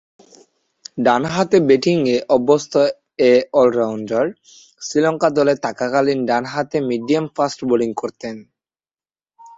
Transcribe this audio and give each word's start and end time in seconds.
ডানহাতে 1.05 1.57
ব্যাটিংয়ে 1.67 2.15
অভ্যস্ত 2.35 2.73
এ 3.23 3.33
অল-রাউন্ডার 3.53 4.25
শ্রীলঙ্কা 4.81 5.29
দলে 5.37 5.53
থাকাকালীন 5.65 6.19
ডানহাতে 6.29 6.77
মিডিয়াম 6.89 7.25
ফাস্ট 7.35 7.59
বোলিং 7.69 7.89
করতেন। 8.01 8.35